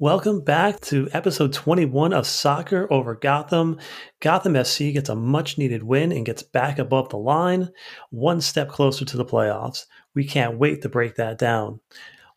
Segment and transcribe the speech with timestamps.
[0.00, 3.78] Welcome back to episode 21 of Soccer Over Gotham.
[4.20, 7.68] Gotham FC gets a much needed win and gets back above the line,
[8.08, 9.84] one step closer to the playoffs.
[10.14, 11.80] We can't wait to break that down.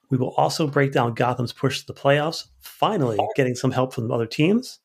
[0.09, 4.11] We will also break down Gotham's push to the playoffs, finally getting some help from
[4.11, 4.79] other teams.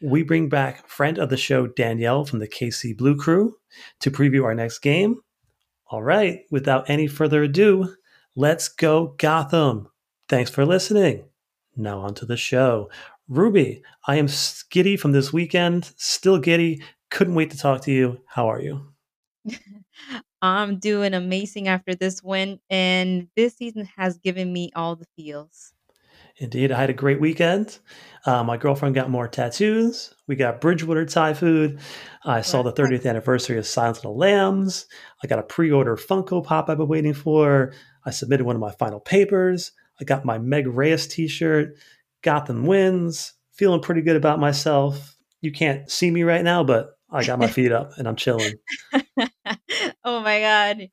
[0.00, 3.56] We bring back friend of the show Danielle from the KC Blue Crew
[3.98, 5.16] to preview our next game.
[5.88, 7.92] All right, without any further ado,
[8.36, 9.88] let's go Gotham.
[10.28, 11.24] Thanks for listening.
[11.76, 12.90] Now on to the show.
[13.28, 14.28] Ruby, I am
[14.70, 16.82] giddy from this weekend, still giddy.
[17.10, 18.20] Couldn't wait to talk to you.
[18.26, 18.88] How are you?
[20.42, 25.72] I'm doing amazing after this win, and this season has given me all the feels.
[26.36, 27.78] Indeed, I had a great weekend.
[28.26, 30.12] Uh, my girlfriend got more tattoos.
[30.26, 31.78] We got Bridgewater Thai food.
[32.24, 34.86] I saw the 30th anniversary of Silence of the Lambs.
[35.22, 37.72] I got a pre-order Funko Pop I've been waiting for.
[38.04, 39.72] I submitted one of my final papers.
[40.00, 41.76] I got my Meg Reyes t-shirt.
[42.22, 43.34] Gotham wins.
[43.52, 45.16] Feeling pretty good about myself.
[45.40, 48.54] You can't see me right now, but I got my feet up and I'm chilling.
[50.04, 50.88] oh my god!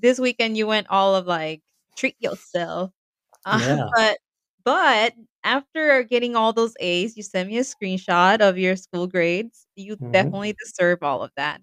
[0.00, 1.62] This weekend you went all of like
[1.96, 2.90] treat yourself.
[3.46, 3.88] Uh, yeah.
[3.94, 4.18] But
[4.64, 9.66] but after getting all those A's, you sent me a screenshot of your school grades.
[9.76, 10.12] You mm-hmm.
[10.12, 11.60] definitely deserve all of that.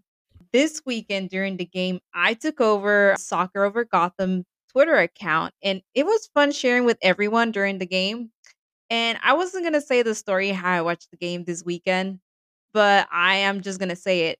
[0.54, 6.06] This weekend during the game, I took over Soccer Over Gotham Twitter account, and it
[6.06, 8.32] was fun sharing with everyone during the game.
[8.90, 12.20] And I wasn't gonna say the story how I watched the game this weekend,
[12.74, 14.40] but I am just gonna say it.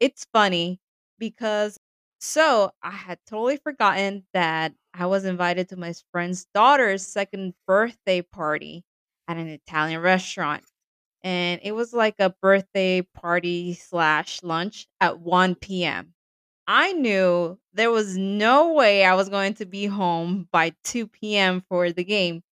[0.00, 0.80] It's funny
[1.18, 1.78] because
[2.20, 8.22] so I had totally forgotten that I was invited to my friend's daughter's second birthday
[8.22, 8.84] party
[9.28, 10.64] at an Italian restaurant.
[11.22, 16.14] And it was like a birthday party slash lunch at 1 p.m.
[16.68, 21.62] I knew there was no way I was going to be home by 2 p.m.
[21.66, 22.42] for the game.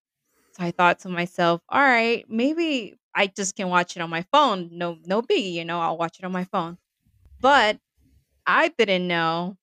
[0.53, 4.23] So I thought to myself, all right, maybe I just can watch it on my
[4.33, 4.71] phone.
[4.73, 6.79] No, no biggie, you know, I'll watch it on my phone.
[7.41, 7.79] But
[8.47, 9.59] I didn't know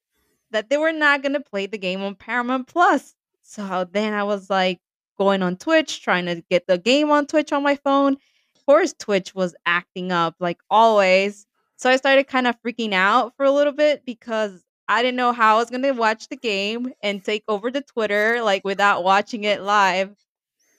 [0.52, 3.16] that they were not going to play the game on Paramount Plus.
[3.42, 4.80] So then I was like
[5.18, 8.14] going on Twitch, trying to get the game on Twitch on my phone.
[8.56, 11.48] Of course, Twitch was acting up like always.
[11.78, 15.32] So I started kind of freaking out for a little bit because I didn't know
[15.34, 19.04] how I was going to watch the game and take over the Twitter like without
[19.04, 20.16] watching it live.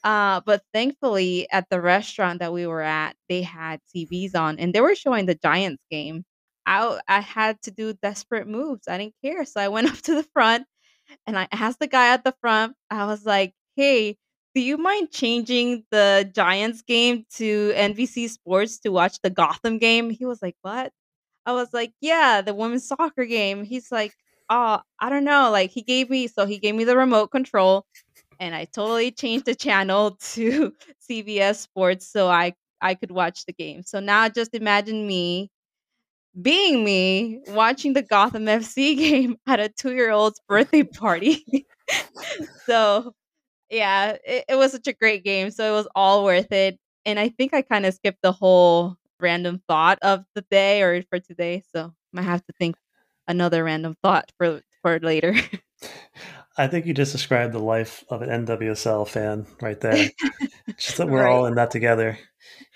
[0.04, 4.74] Uh, but thankfully, at the restaurant that we were at, they had TVs on and
[4.74, 6.24] they were showing the Giants game.
[6.66, 8.88] I I had to do desperate moves.
[8.88, 10.66] I didn't care, so I went up to the front
[11.26, 12.76] and I asked the guy at the front.
[12.90, 14.16] I was like, "Hey,
[14.54, 20.10] do you mind changing the Giants game to NBC Sports to watch the Gotham game?
[20.10, 20.92] He was like, What?
[21.46, 23.64] I was like, Yeah, the women's soccer game.
[23.64, 24.14] He's like,
[24.50, 25.50] Oh, I don't know.
[25.50, 27.86] Like, he gave me, so he gave me the remote control
[28.40, 30.74] and I totally changed the channel to
[31.08, 33.82] CBS Sports so I, I could watch the game.
[33.82, 35.50] So now just imagine me
[36.40, 41.66] being me watching the Gotham FC game at a two year old's birthday party.
[42.66, 43.14] so
[43.70, 45.50] yeah, it, it was such a great game.
[45.50, 46.78] So it was all worth it.
[47.06, 51.02] And I think I kind of skipped the whole random thought of the day or
[51.10, 51.62] for today.
[51.74, 52.76] So I might have to think
[53.28, 55.34] another random thought for for later.
[56.56, 60.08] I think you just described the life of an NWSL fan right there.
[60.78, 61.32] just that we're right.
[61.32, 62.16] all in that together.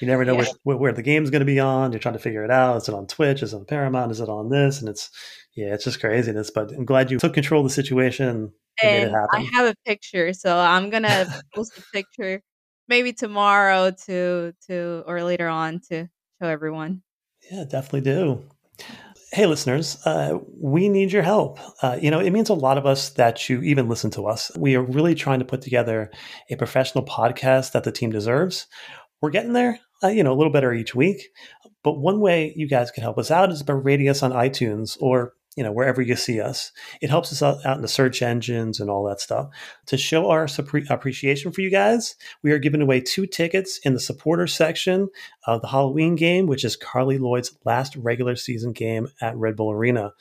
[0.01, 0.47] You never know yeah.
[0.65, 1.93] where, where, the game's going to be on.
[1.93, 2.79] You're trying to figure it out.
[2.79, 3.43] Is it on Twitch?
[3.43, 4.11] Is it on Paramount?
[4.11, 4.81] Is it on this?
[4.81, 5.11] And it's,
[5.59, 6.51] yeah, it's just craziness.
[6.51, 10.57] But I'm glad you took control of the situation and I have a picture, so
[10.57, 12.41] I'm gonna post a picture
[12.87, 16.07] maybe tomorrow to to or later on to
[16.41, 17.03] show everyone.
[17.51, 18.45] Yeah, definitely do.
[19.33, 21.59] Hey, listeners, uh, we need your help.
[21.83, 24.53] Uh, you know, it means a lot of us that you even listen to us.
[24.57, 26.11] We are really trying to put together
[26.51, 28.69] a professional podcast that the team deserves.
[29.21, 31.21] We're getting there, uh, you know, a little better each week.
[31.83, 34.97] But one way you guys can help us out is by rating us on iTunes
[35.01, 36.71] or you know, wherever you see us.
[37.01, 39.49] It helps us out, out in the search engines and all that stuff.
[39.87, 40.47] To show our
[40.89, 42.15] appreciation for you guys,
[42.45, 45.09] we are giving away two tickets in the supporter section
[45.49, 49.73] of the Halloween game, which is carly Lloyd's last regular season game at Red Bull
[49.73, 50.13] Arena.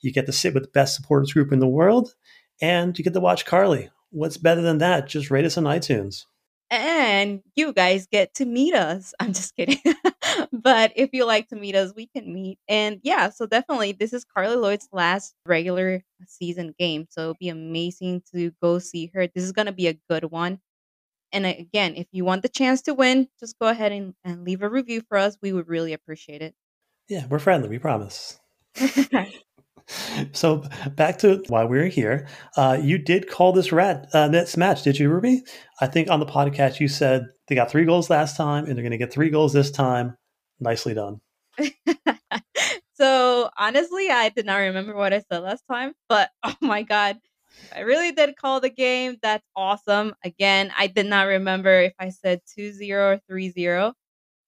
[0.00, 2.14] You get to sit with the best supporters group in the world,
[2.62, 5.08] and you get to watch carly What's better than that?
[5.08, 6.24] Just rate us on iTunes
[6.70, 9.14] and you guys get to meet us.
[9.20, 9.80] I'm just kidding.
[10.52, 12.58] but if you like to meet us, we can meet.
[12.68, 17.06] And yeah, so definitely this is Carly Lloyd's last regular season game.
[17.10, 19.26] So it'll be amazing to go see her.
[19.26, 20.60] This is going to be a good one.
[21.32, 24.62] And again, if you want the chance to win, just go ahead and, and leave
[24.62, 25.36] a review for us.
[25.42, 26.54] We would really appreciate it.
[27.08, 28.40] Yeah, we're friendly, we promise.
[30.32, 32.28] so back to why we are here.
[32.56, 35.42] Uh, you did call this rat uh, match, did you, Ruby?
[35.80, 38.82] I think on the podcast you said they got three goals last time and they're
[38.82, 40.16] going to get three goals this time.
[40.60, 41.20] Nicely done.
[42.94, 47.18] so honestly, I did not remember what I said last time, but oh my god,
[47.74, 49.16] I really did call the game.
[49.22, 50.14] That's awesome.
[50.24, 53.92] Again, I did not remember if I said 2-0 or 3-0,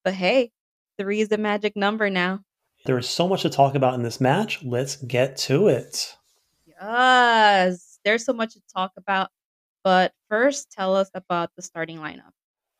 [0.05, 0.50] but hey,
[0.99, 2.40] three is the magic number now.
[2.84, 4.62] There is so much to talk about in this match.
[4.64, 6.16] Let's get to it.
[6.66, 9.30] Yes, there's so much to talk about.
[9.84, 12.32] But first, tell us about the starting lineup.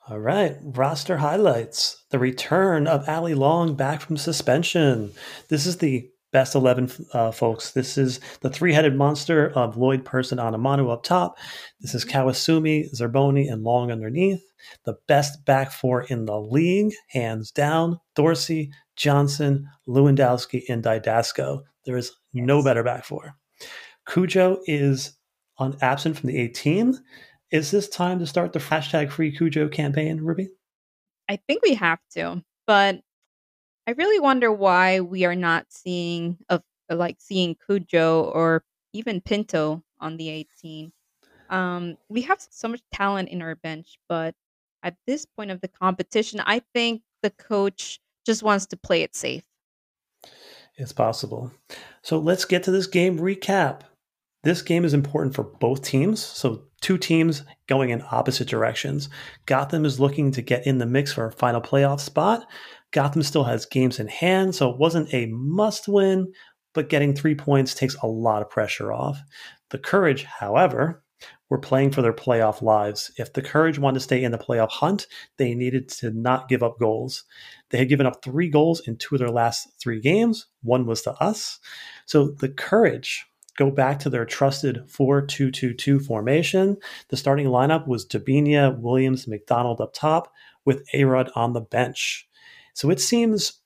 [0.09, 2.05] All right, roster highlights.
[2.11, 5.13] The return of Allie Long back from suspension.
[5.49, 7.73] This is the best 11, uh, folks.
[7.73, 11.37] This is the three headed monster of Lloyd Purce Onumonu up top.
[11.81, 14.43] This is Kawasumi, Zerboni, and Long underneath.
[14.85, 18.01] The best back four in the league, hands down.
[18.15, 21.63] Dorsey, Johnson, Lewandowski, and Dydasco.
[21.87, 22.45] There is yes.
[22.45, 23.37] no better back four.
[24.07, 25.17] Cujo is
[25.57, 26.99] on absent from the 18.
[27.51, 30.51] Is this time to start the hashtag free Cujo campaign, Ruby?
[31.29, 33.01] I think we have to, but
[33.87, 39.83] I really wonder why we are not seeing of like seeing Cujo or even Pinto
[40.01, 40.93] on the 18.
[41.51, 44.35] Um, we have so much talent in our bench, but
[44.83, 49.17] at this point of the competition, I think the coach just wants to play it
[49.17, 49.43] safe.
[50.77, 51.51] It's possible.
[52.03, 53.81] So let's get to this game recap.
[54.45, 56.23] This game is important for both teams.
[56.23, 59.09] So, two teams going in opposite directions.
[59.47, 62.47] Gotham is looking to get in the mix for a final playoff spot.
[62.93, 66.31] Gotham still has games in hand, so it wasn't a must win,
[66.75, 69.19] but getting three points takes a lot of pressure off.
[69.71, 71.03] The Courage, however,
[71.49, 73.11] were playing for their playoff lives.
[73.17, 75.07] If the Courage wanted to stay in the playoff hunt,
[75.37, 77.25] they needed to not give up goals.
[77.71, 80.47] They had given up three goals in two of their last three games.
[80.63, 81.59] One was to us.
[82.07, 83.27] So the Courage
[83.57, 86.77] go back to their trusted 4 2 2 2 formation.
[87.09, 90.33] The starting lineup was Debinha, Williams, McDonald up top,
[90.65, 92.29] with Arod on the bench.
[92.75, 93.61] So it seems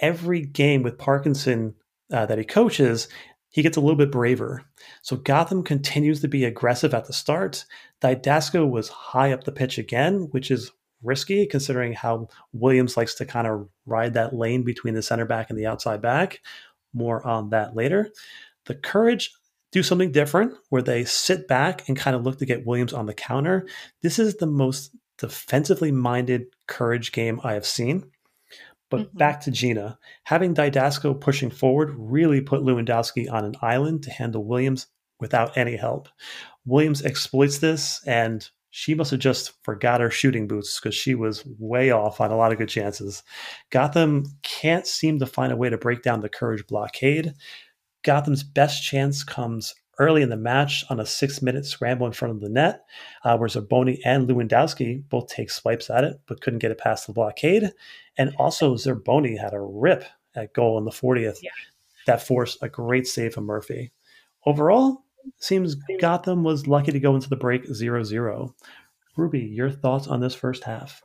[0.00, 1.74] every game with Parkinson
[2.12, 3.08] uh, that he coaches,
[3.56, 4.62] he gets a little bit braver.
[5.00, 7.64] So Gotham continues to be aggressive at the start.
[8.02, 10.72] Dydasco was high up the pitch again, which is
[11.02, 15.48] risky considering how Williams likes to kind of ride that lane between the center back
[15.48, 16.40] and the outside back.
[16.92, 18.10] More on that later.
[18.66, 19.32] The Courage
[19.72, 23.06] do something different where they sit back and kind of look to get Williams on
[23.06, 23.66] the counter.
[24.02, 28.10] This is the most defensively minded Courage game I have seen.
[28.90, 29.18] But mm-hmm.
[29.18, 29.98] back to Gina.
[30.24, 34.86] Having Dydasco pushing forward really put Lewandowski on an island to handle Williams
[35.18, 36.08] without any help.
[36.64, 41.44] Williams exploits this, and she must have just forgot her shooting boots because she was
[41.58, 43.22] way off on a lot of good chances.
[43.70, 47.32] Gotham can't seem to find a way to break down the Courage blockade.
[48.04, 52.34] Gotham's best chance comes early in the match on a six minute scramble in front
[52.34, 52.84] of the net,
[53.24, 57.06] uh, where Zerboni and Lewandowski both take swipes at it, but couldn't get it past
[57.06, 57.72] the blockade.
[58.18, 61.50] And also, Zerboni had a rip at goal in the 40th yeah.
[62.06, 63.92] that forced a great save from Murphy.
[64.44, 65.04] Overall,
[65.38, 68.54] seems Gotham was lucky to go into the break 0 0.
[69.16, 71.02] Ruby, your thoughts on this first half?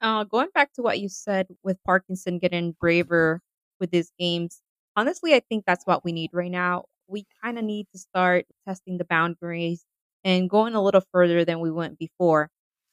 [0.00, 3.42] Uh, going back to what you said with Parkinson getting braver
[3.80, 4.60] with his games,
[4.96, 8.46] honestly, I think that's what we need right now we kind of need to start
[8.66, 9.84] testing the boundaries
[10.24, 12.50] and going a little further than we went before.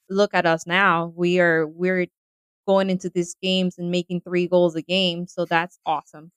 [0.10, 1.14] Look at us now.
[1.16, 2.08] We are we're
[2.68, 6.32] going into these games and making 3 goals a game, so that's awesome.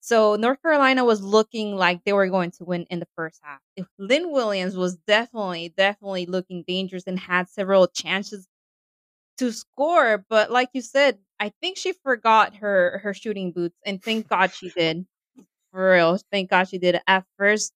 [0.00, 3.60] So North Carolina was looking like they were going to win in the first half.
[3.76, 8.48] If Lynn Williams was definitely, definitely looking dangerous and had several chances
[9.38, 14.02] to score, but like you said, I think she forgot her her shooting boots, and
[14.02, 15.06] thank God she did
[15.72, 16.18] for real.
[16.30, 17.02] Thank God she did it.
[17.06, 17.72] At first,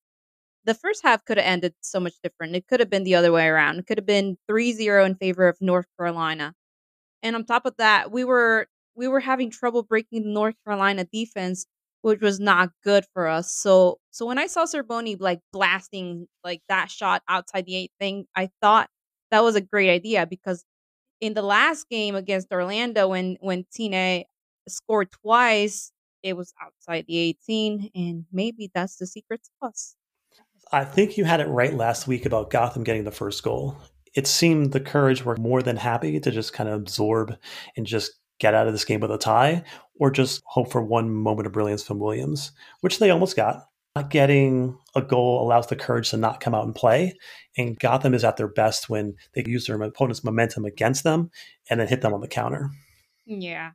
[0.65, 2.57] the first half could have ended so much different.
[2.57, 3.79] It could have been the other way around.
[3.79, 6.55] It could have been 3-0 in favor of North Carolina.
[7.23, 11.05] And on top of that, we were we were having trouble breaking the North Carolina
[11.12, 11.67] defense,
[12.03, 13.55] which was not good for us.
[13.55, 18.26] So so when I saw Zerboni like blasting like that shot outside the eight thing,
[18.37, 18.88] I thought
[19.31, 20.65] that was a great idea because
[21.21, 24.25] in the last game against Orlando when when Tine
[24.69, 25.93] scored twice,
[26.26, 29.95] it was outside the 18, and maybe that's the secret sauce.
[30.73, 33.76] I think you had it right last week about Gotham getting the first goal.
[34.16, 37.37] It seemed the Courage were more than happy to just kind of absorb
[37.76, 39.62] and just get out of this game with a tie,
[40.00, 43.62] or just hope for one moment of brilliance from Williams, which they almost got.
[43.95, 47.14] Not getting a goal allows the Courage to not come out and play,
[47.56, 51.30] and Gotham is at their best when they use their opponent's momentum against them
[51.71, 52.71] and then hit them on the counter.
[53.25, 53.71] Yeah,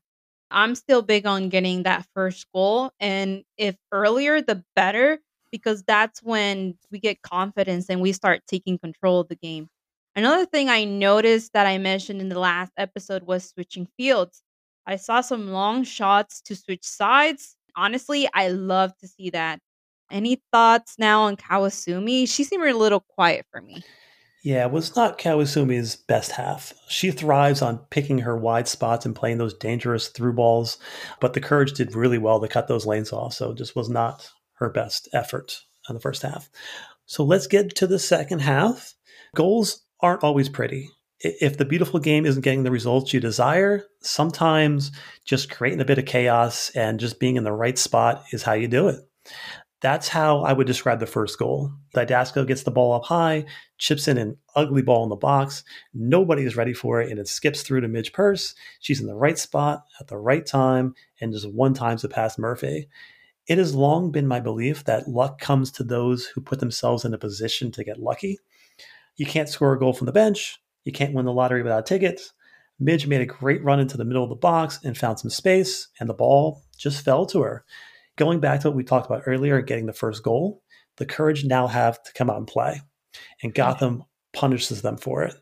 [0.51, 2.91] I'm still big on getting that first goal.
[3.00, 5.20] And if earlier, the better,
[5.51, 9.70] because that's when we get confidence and we start taking control of the game.
[10.15, 14.41] Another thing I noticed that I mentioned in the last episode was switching fields.
[14.86, 17.55] I saw some long shots to switch sides.
[17.75, 19.60] Honestly, I love to see that.
[20.12, 22.27] Any thoughts now on Kawasumi?
[22.27, 23.84] She seemed a little quiet for me.
[24.44, 26.74] Yeah, was not Kawasumi's best half.
[26.88, 30.80] She thrives on picking her wide spots and playing those dangerous through balls,
[31.20, 34.32] but the Courage did really well to cut those lanes off, so just was not
[34.54, 36.50] her best effort in the first half.
[37.06, 38.96] So let's get to the second half.
[39.36, 40.90] Goals aren't always pretty.
[41.20, 44.92] If the beautiful game isn't getting the results you desire, sometimes
[45.24, 48.54] just creating a bit of chaos and just being in the right spot is how
[48.54, 49.02] you do it.
[49.82, 51.72] That's how I would describe the first goal.
[51.96, 53.46] Dydasco gets the ball up high,
[53.80, 55.64] chips in an ugly ball in the box.
[55.94, 58.54] Nobody is ready for it, and it skips through to Midge Purce.
[58.80, 62.38] She's in the right spot at the right time, and just one time to pass
[62.38, 62.90] Murphy.
[63.48, 67.14] It has long been my belief that luck comes to those who put themselves in
[67.16, 68.38] a position to get lucky.
[69.18, 70.62] You can't score a goal from the bench.
[70.84, 72.34] You can't win the lottery without tickets.
[72.80, 75.88] Midge made a great run into the middle of the box and found some space,
[76.00, 77.66] and the ball just fell to her.
[78.22, 80.62] Going back to what we talked about earlier, getting the first goal,
[80.98, 82.80] the Courage now have to come out and play,
[83.42, 85.34] and Gotham punishes them for it.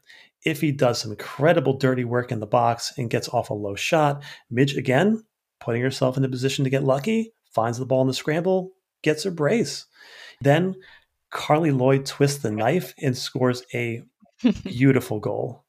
[0.45, 3.75] If he does some incredible dirty work in the box and gets off a low
[3.75, 5.21] shot, Midge again,
[5.59, 8.71] putting herself in a position to get lucky, finds the ball in the scramble,
[9.03, 9.85] gets a brace.
[10.39, 10.75] Then
[11.31, 14.03] Carly Lloyd twists the knife and scores a
[14.63, 15.65] beautiful goal.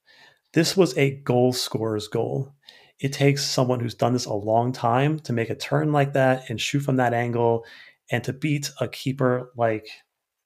[0.53, 2.55] This was a goal scorer's goal
[3.01, 6.49] it takes someone who's done this a long time to make a turn like that
[6.49, 7.65] and shoot from that angle
[8.11, 9.89] and to beat a keeper like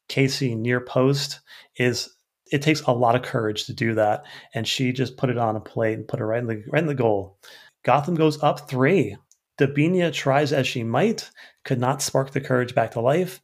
[0.08, 1.40] Casey near post
[1.76, 2.10] is
[2.52, 5.56] it takes a lot of courage to do that and she just put it on
[5.56, 7.38] a plate and put it right in the right in the goal.
[7.84, 9.16] Gotham goes up 3.
[9.58, 11.30] Debinha tries as she might,
[11.64, 13.40] could not spark the courage back to life.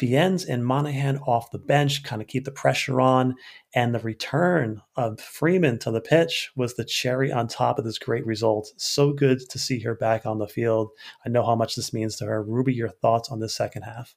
[0.00, 3.34] Viens and Monahan off the bench kind of keep the pressure on.
[3.74, 7.98] And the return of Freeman to the pitch was the cherry on top of this
[7.98, 8.72] great result.
[8.76, 10.90] So good to see her back on the field.
[11.24, 12.42] I know how much this means to her.
[12.42, 14.16] Ruby, your thoughts on this second half?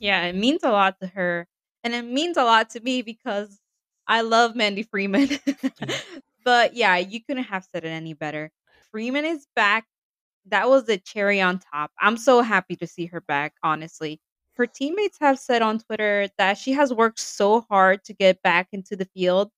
[0.00, 1.46] Yeah, it means a lot to her.
[1.84, 3.60] And it means a lot to me because
[4.08, 5.28] I love Mandy Freeman.
[5.28, 5.90] Mm-hmm.
[6.44, 8.50] but yeah, you couldn't have said it any better.
[8.90, 9.84] Freeman is back.
[10.46, 11.92] That was the cherry on top.
[12.00, 14.20] I'm so happy to see her back, honestly
[14.56, 18.68] her teammates have said on Twitter that she has worked so hard to get back
[18.72, 19.50] into the field.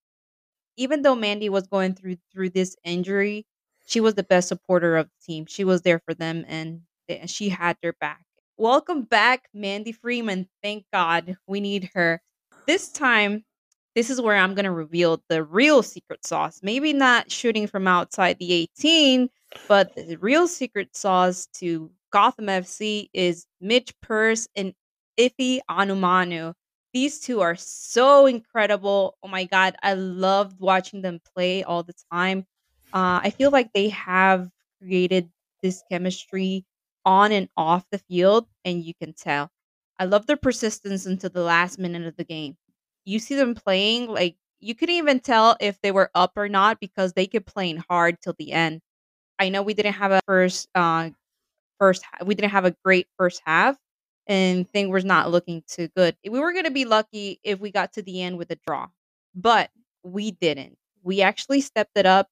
[0.77, 3.47] Even though Mandy was going through through this injury,
[3.87, 5.47] she was the best supporter of the team.
[5.47, 8.25] She was there for them and they, she had their back.
[8.57, 10.49] Welcome back, Mandy Freeman.
[10.63, 12.21] Thank God we need her.
[12.67, 13.45] This time,
[13.95, 16.61] this is where I'm going to reveal the real secret sauce.
[16.63, 19.29] Maybe not shooting from outside the 18,
[19.69, 24.73] but the real secret sauce to Gotham FC is Midge Purce and
[25.19, 26.55] Ife Onumonu.
[26.93, 29.17] These two are so incredible.
[29.23, 32.47] Oh my god, I loved watching them play all the time.
[32.93, 35.31] Uh, I feel like they have created
[35.63, 36.65] this chemistry
[37.05, 39.51] on and off the field, and you can tell.
[39.99, 42.57] I love their persistence until the last minute of the game.
[43.05, 46.81] You see them playing like you couldn't even tell if they were up or not
[46.81, 48.81] because they kept playing hard till the end.
[49.39, 51.11] I know we didn't have a first uh
[51.79, 53.77] first we didn't have a great first half,
[54.27, 56.17] and things was not looking too good.
[56.29, 58.89] We were going to be lucky if we got to the end with a draw,
[59.35, 59.71] but
[60.03, 60.79] we didn't.
[61.03, 62.29] We actually stepped it up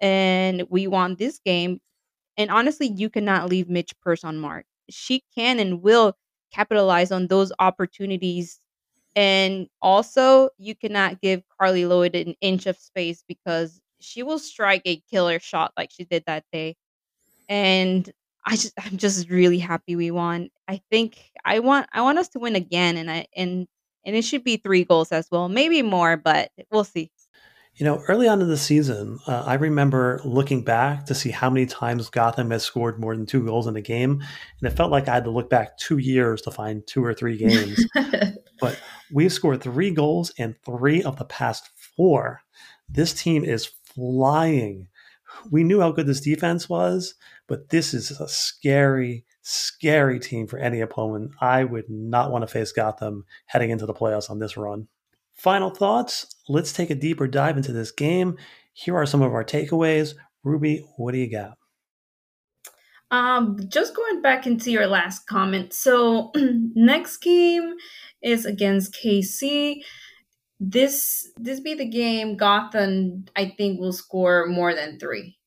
[0.00, 1.80] and we won this game.
[2.36, 4.66] And honestly, you cannot leave Midge Purce on mark.
[4.90, 6.16] She can and will
[6.52, 8.60] capitalize on those opportunities.
[9.16, 14.82] And also, you cannot give Carly Lloyd an inch of space because she will strike
[14.86, 16.76] a killer shot like she did that day.
[17.48, 18.10] And
[18.44, 20.50] I just I'm just really happy we won.
[20.66, 23.66] I think I want I want us to win again and I and
[24.04, 27.10] and it should be 3 goals as well, maybe more, but we'll see.
[27.74, 31.48] You know, early on in the season, uh, I remember looking back to see how
[31.48, 34.12] many times Gotham has scored more than two goals in a game,
[34.60, 37.14] and it felt like I had to look back two years to find two or
[37.14, 37.86] three games.
[38.60, 38.78] but
[39.12, 42.42] we've scored three goals in three of the past four.
[42.88, 44.88] This team is flying.
[45.50, 47.14] We knew how good this defense was,
[47.46, 51.32] but this is a scary, scary team for any opponent.
[51.40, 54.88] I would not want to face Gotham heading into the playoffs on this run.
[55.34, 56.26] Final thoughts.
[56.48, 58.36] Let's take a deeper dive into this game.
[58.74, 60.14] Here are some of our takeaways.
[60.44, 61.56] Ruby, what do you got?
[63.10, 65.72] Um, just going back into your last comment.
[65.72, 67.74] So next game
[68.22, 69.82] is against KC.
[70.60, 75.38] This this be the game Gotham I think will score more than three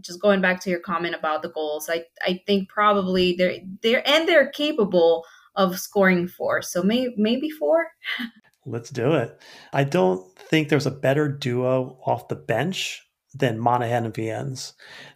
[0.00, 4.06] just going back to your comment about the goals, I I think probably they're they're
[4.08, 6.62] and they're capable of scoring four.
[6.62, 7.88] So maybe maybe four.
[8.66, 9.40] Let's do it.
[9.72, 13.02] I don't think there's a better duo off the bench
[13.34, 14.74] than Monahan and Viens.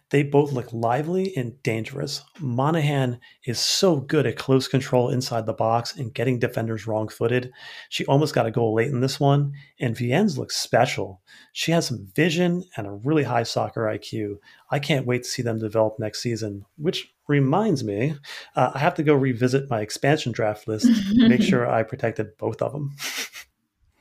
[0.09, 2.23] They both look lively and dangerous.
[2.39, 7.51] Monahan is so good at close control inside the box and getting defenders wrong footed.
[7.89, 9.53] She almost got a goal late in this one.
[9.79, 11.21] And Viens looks special.
[11.51, 14.37] She has some vision and a really high soccer IQ.
[14.71, 18.15] I can't wait to see them develop next season, which reminds me,
[18.55, 22.61] uh, I have to go revisit my expansion draft list, make sure I protected both
[22.61, 22.95] of them.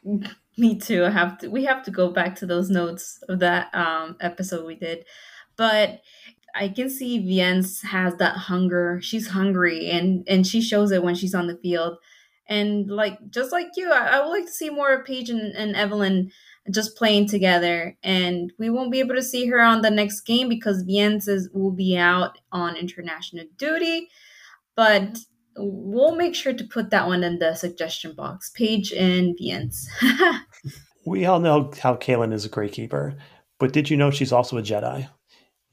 [0.58, 1.04] Me too.
[1.04, 1.48] I have to.
[1.48, 5.04] We have to go back to those notes of that um, episode we did,
[5.56, 6.00] but
[6.54, 8.98] I can see Viens has that hunger.
[9.02, 11.98] She's hungry, and and she shows it when she's on the field.
[12.48, 15.54] And like just like you, I, I would like to see more of Paige and,
[15.54, 16.30] and Evelyn
[16.70, 17.96] just playing together.
[18.02, 21.50] And we won't be able to see her on the next game because Viens is,
[21.52, 24.08] will be out on international duty.
[24.74, 25.18] But
[25.56, 28.50] we'll make sure to put that one in the suggestion box.
[28.54, 29.88] Paige and Viens.
[31.06, 33.16] we all know how Kailen is a great keeper,
[33.58, 35.08] but did you know she's also a Jedi?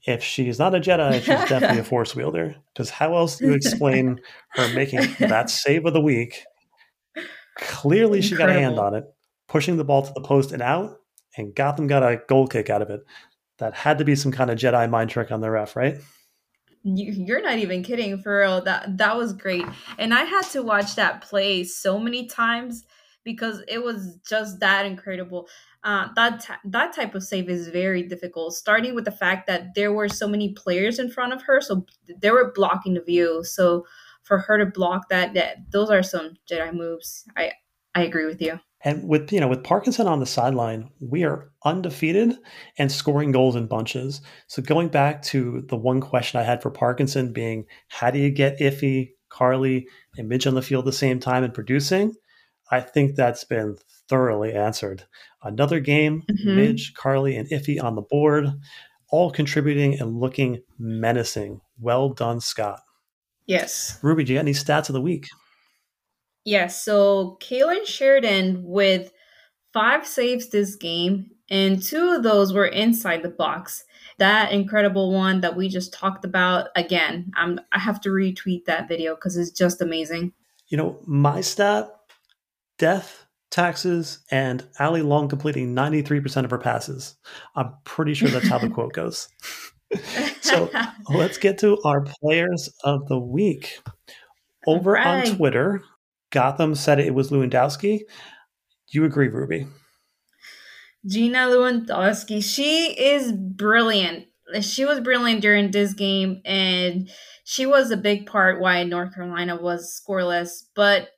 [0.06, 2.56] If she's not a Jedi, she's definitely a Force wielder.
[2.72, 6.44] Because how else do you explain her making that save of the week?
[7.56, 8.22] Clearly, Incredible.
[8.22, 9.04] she got a hand on it,
[9.48, 10.98] pushing the ball to the post and out,
[11.36, 13.00] and Gotham got a goal kick out of it.
[13.58, 15.96] That had to be some kind of Jedi mind trick on the ref, right?
[16.84, 19.64] You're not even kidding for real that that was great.
[19.98, 22.84] And i had to watch that play so many times
[23.24, 25.48] because it was just that incredible.
[25.82, 29.92] Uh, that that type of save is very difficult starting with the fact that there
[29.92, 31.84] were so many players in front of her so
[32.20, 33.42] they were blocking the view.
[33.44, 33.86] So
[34.22, 37.24] for her to block that that those are some jedi moves.
[37.36, 37.52] I
[37.94, 41.50] i agree with you and with you know with Parkinson on the sideline, we are
[41.64, 42.36] undefeated
[42.78, 44.20] and scoring goals in bunches.
[44.46, 48.30] So going back to the one question I had for Parkinson being, how do you
[48.30, 52.14] get Ify, Carly, and Midge on the field at the same time and producing?
[52.70, 53.76] I think that's been
[54.08, 55.04] thoroughly answered.
[55.42, 56.56] Another game, mm-hmm.
[56.56, 58.48] Midge, Carly, and Ify on the board,
[59.10, 61.60] all contributing and looking menacing.
[61.78, 62.80] Well done, Scott.
[63.46, 63.98] Yes.
[64.02, 65.26] Ruby, do you got any stats of the week?
[66.44, 69.12] Yes, so Kailen Sheridan with
[69.72, 73.84] five saves this game, and two of those were inside the box.
[74.18, 78.88] That incredible one that we just talked about, again, I'm, I have to retweet that
[78.88, 80.32] video because it's just amazing.
[80.68, 81.90] You know, my stat
[82.78, 87.16] death, taxes, and Allie Long completing 93% of her passes.
[87.54, 89.28] I'm pretty sure that's how the quote goes.
[90.40, 90.70] so
[91.08, 93.78] let's get to our players of the week.
[94.66, 95.28] Over right.
[95.28, 95.82] on Twitter,
[96.34, 98.00] Gotham said it was Lewandowski.
[98.00, 99.68] Do you agree, Ruby?
[101.06, 104.26] Gina Lewandowski, she is brilliant.
[104.60, 107.08] She was brilliant during this game, and
[107.44, 110.64] she was a big part why North Carolina was scoreless.
[110.74, 111.10] But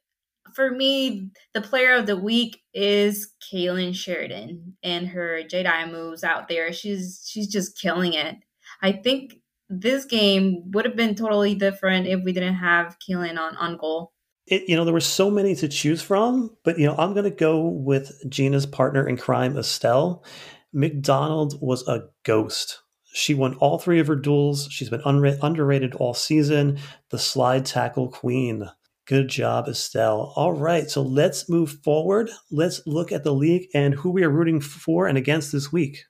[0.54, 6.48] for me, the player of the week is Kailen Sheridan and her Jedi moves out
[6.48, 6.72] there.
[6.74, 8.36] She's she's just killing it.
[8.82, 9.36] I think
[9.70, 14.12] this game would have been totally different if we didn't have Kailen on, on goal
[14.46, 17.24] it, you know, there were so many to choose from, but you know, I'm going
[17.24, 20.24] to go with Gina's partner in crime, Estelle.
[20.72, 22.80] McDonald was a ghost.
[23.12, 24.68] She won all three of her duels.
[24.70, 26.78] She's been unra- underrated all season.
[27.10, 28.68] The slide tackle queen.
[29.06, 30.32] Good job, Estelle.
[30.36, 32.28] All right, so let's move forward.
[32.50, 36.04] Let's look at the league and who we are rooting for and against this week.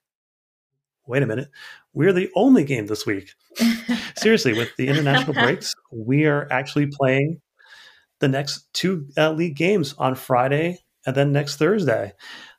[1.07, 1.49] Wait a minute.
[1.93, 3.35] We're the only game this week.
[4.17, 7.41] Seriously, with the international breaks, we are actually playing
[8.21, 12.13] the next two uh, league games on Friday and then next Thursday.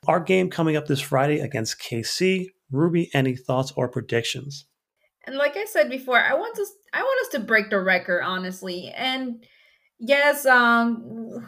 [0.06, 2.46] Our game coming up this Friday against KC.
[2.70, 4.66] Ruby, any thoughts or predictions?
[5.26, 8.22] And like I said before, I want us I want us to break the record,
[8.22, 8.92] honestly.
[8.94, 9.44] And
[9.98, 11.46] yes, um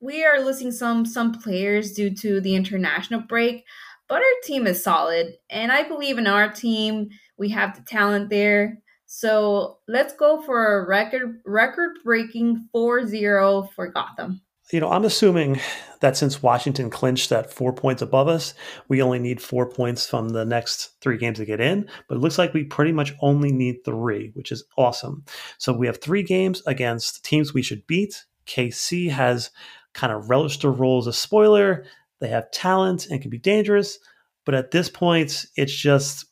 [0.00, 3.64] we are losing some some players due to the international break,
[4.08, 5.34] but our team is solid.
[5.48, 7.08] And I believe in our team.
[7.36, 8.78] We have the talent there.
[9.16, 14.40] So let's go for a record record breaking 4-0 for Gotham.
[14.72, 15.60] You know, I'm assuming
[16.00, 18.54] that since Washington clinched that four points above us,
[18.88, 21.88] we only need four points from the next three games to get in.
[22.08, 25.24] But it looks like we pretty much only need three, which is awesome.
[25.58, 28.24] So we have three games against teams we should beat.
[28.48, 29.50] KC has
[29.92, 31.84] kind of relished their role as a spoiler.
[32.18, 33.96] They have talent and can be dangerous.
[34.44, 36.26] But at this point, it's just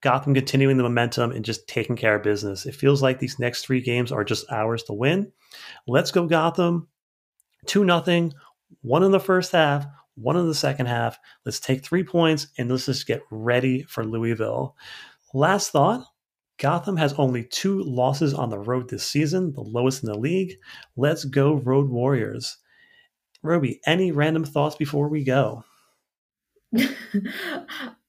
[0.00, 2.66] Gotham continuing the momentum and just taking care of business.
[2.66, 5.32] It feels like these next three games are just ours to win.
[5.86, 6.88] Let's go, Gotham.
[7.66, 8.32] 2 nothing,
[8.82, 9.84] one in the first half,
[10.14, 11.18] one in the second half.
[11.44, 14.76] Let's take three points and let's just get ready for Louisville.
[15.34, 16.04] Last thought
[16.58, 20.54] Gotham has only two losses on the road this season, the lowest in the league.
[20.96, 22.58] Let's go, Road Warriors.
[23.42, 25.64] Ruby, any random thoughts before we go?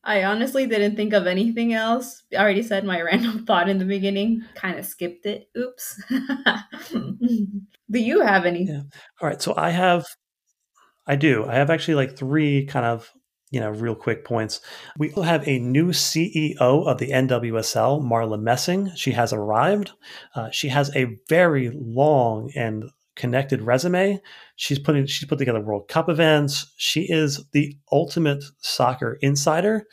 [0.09, 2.23] I honestly didn't think of anything else.
[2.33, 4.43] I already said my random thought in the beginning.
[4.55, 5.49] Kind of skipped it.
[5.55, 6.01] Oops.
[6.89, 8.63] do you have any?
[8.63, 8.81] Yeah.
[9.21, 9.39] All right.
[9.39, 10.07] So I have,
[11.05, 11.45] I do.
[11.45, 13.13] I have actually like three kind of
[13.51, 14.61] you know, real quick points.
[14.97, 18.91] We have a new CEO of the NWSL, Marla Messing.
[18.95, 19.91] She has arrived.
[20.35, 22.85] Uh, she has a very long and
[23.19, 24.19] connected resume.
[24.55, 26.73] She's putting she's put together World Cup events.
[26.77, 29.85] She is the ultimate soccer insider.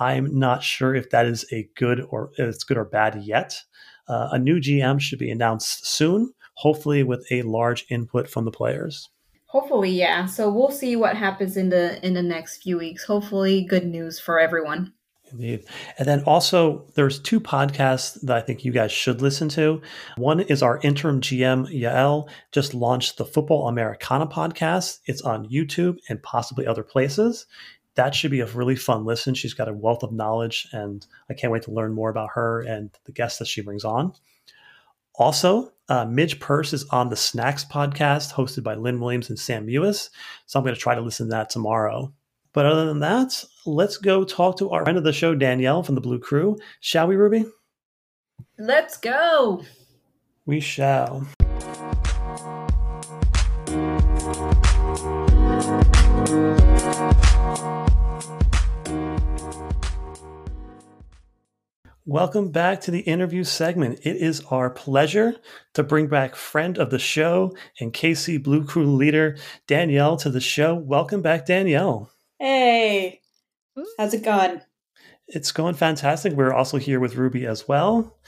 [0.00, 3.60] I'm not sure if that is a good or it's good or bad yet.
[4.08, 8.50] Uh, a new GM should be announced soon, hopefully with a large input from the
[8.50, 9.10] players.
[9.46, 10.24] Hopefully, yeah.
[10.24, 13.04] So we'll see what happens in the in the next few weeks.
[13.04, 14.94] Hopefully, good news for everyone.
[15.32, 15.64] Indeed.
[15.98, 19.80] And then also, there's two podcasts that I think you guys should listen to.
[20.16, 24.98] One is our interim GM, Yael, just launched the Football Americana podcast.
[25.06, 27.46] It's on YouTube and possibly other places.
[27.94, 29.34] That should be a really fun listen.
[29.34, 32.60] She's got a wealth of knowledge, and I can't wait to learn more about her
[32.62, 34.12] and the guests that she brings on.
[35.14, 39.66] Also, uh, Midge Purce is on the Snacks podcast, hosted by Lynn Williams and Sam
[39.66, 40.08] Mewis.
[40.46, 42.12] So I'm going to try to listen to that tomorrow.
[42.54, 45.94] But other than that, let's go talk to our friend of the show, Danielle from
[45.94, 46.58] the Blue Crew.
[46.80, 47.46] Shall we, Ruby?
[48.58, 49.64] Let's go.
[50.44, 51.26] We shall.
[62.04, 64.00] Welcome back to the interview segment.
[64.02, 65.36] It is our pleasure
[65.72, 70.40] to bring back friend of the show and KC Blue Crew leader, Danielle, to the
[70.40, 70.74] show.
[70.74, 72.11] Welcome back, Danielle.
[72.42, 73.20] Hey,
[73.96, 74.60] how's it going?
[75.28, 76.32] It's going fantastic.
[76.32, 78.18] We're also here with Ruby as well.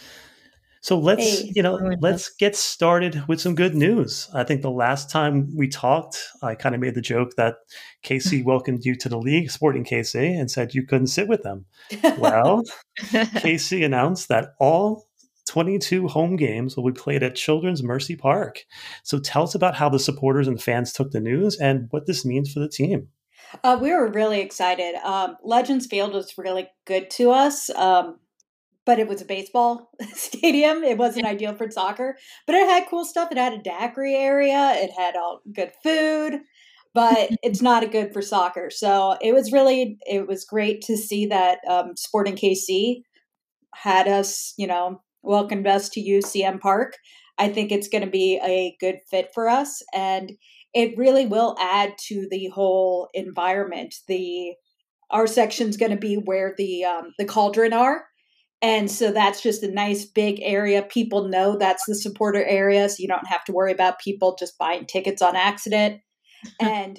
[0.82, 4.30] So let's, hey, you know, let's get started with some good news.
[4.32, 7.56] I think the last time we talked, I kind of made the joke that
[8.04, 11.64] KC welcomed you to the league, Sporting KC, and said you couldn't sit with them.
[12.16, 12.62] Well,
[13.00, 15.08] KC announced that all
[15.48, 18.64] 22 home games will be played at Children's Mercy Park.
[19.02, 22.24] So tell us about how the supporters and fans took the news and what this
[22.24, 23.08] means for the team.
[23.62, 24.94] Uh, we were really excited.
[25.04, 27.70] Um, Legends Field was really good to us.
[27.70, 28.18] Um,
[28.86, 30.82] but it was a baseball stadium.
[30.84, 33.30] It wasn't ideal for soccer, but it had cool stuff.
[33.30, 34.72] It had a daiquiri area.
[34.76, 36.40] It had all good food,
[36.92, 38.70] but it's not a good for soccer.
[38.70, 43.02] So it was really, it was great to see that um, Sporting KC
[43.74, 46.96] had us, you know, welcomed us to UCM Park.
[47.38, 50.32] I think it's going to be a good fit for us, and
[50.74, 53.94] it really will add to the whole environment.
[54.08, 54.54] The
[55.10, 58.04] our section's going to be where the um, the cauldron are
[58.64, 60.80] and so that's just a nice big area.
[60.80, 64.56] People know that's the supporter area, so you don't have to worry about people just
[64.56, 66.00] buying tickets on accident.
[66.60, 66.98] and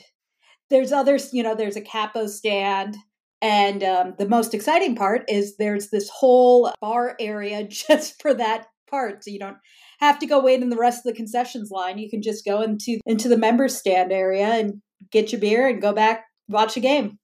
[0.70, 2.96] there's others, you know, there's a capo stand.
[3.42, 8.68] And um, the most exciting part is there's this whole bar area just for that
[8.88, 9.24] part.
[9.24, 9.58] So you don't
[10.06, 11.98] have to go wait in the rest of the concessions line.
[11.98, 15.82] You can just go into into the member stand area and get your beer and
[15.82, 17.20] go back watch a game.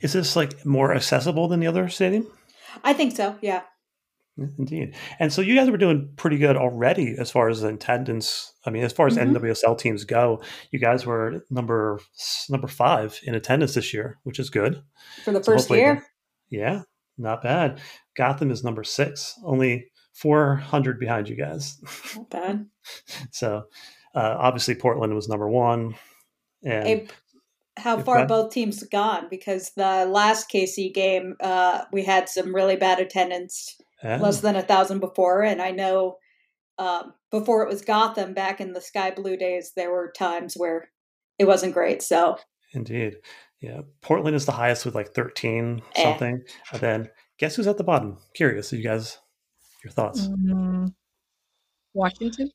[0.00, 2.26] Is this like more accessible than the other stadium?
[2.82, 3.36] I think so.
[3.40, 3.62] Yeah.
[4.36, 4.96] Indeed.
[5.20, 8.52] And so you guys were doing pretty good already as far as attendance.
[8.66, 9.36] I mean, as far as mm-hmm.
[9.36, 12.00] NWSL teams go, you guys were number
[12.50, 14.82] number five in attendance this year, which is good
[15.24, 16.04] for the so first year.
[16.50, 16.82] Yeah,
[17.16, 17.80] not bad.
[18.16, 21.78] Gotham is number six, only four hundred behind you guys.
[22.16, 22.66] Not bad.
[23.30, 23.64] so
[24.14, 25.94] uh, obviously Portland was number one,
[26.62, 27.10] and
[27.76, 32.54] how far that, both teams gone because the last KC game uh, we had some
[32.54, 34.18] really bad attendance, yeah.
[34.18, 36.16] less than a thousand before, and I know
[36.78, 40.88] um, before it was Gotham back in the Sky Blue days, there were times where
[41.38, 42.02] it wasn't great.
[42.02, 42.38] So
[42.72, 43.16] indeed,
[43.60, 46.02] yeah, Portland is the highest with like thirteen eh.
[46.02, 48.18] something, and then guess who's at the bottom?
[48.34, 49.18] Curious, you guys,
[49.84, 50.26] your thoughts?
[50.26, 50.86] Mm-hmm.
[51.92, 52.50] Washington.